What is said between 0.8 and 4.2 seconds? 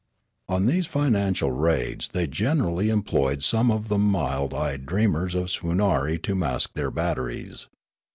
financial raids thej^ generally employed some of the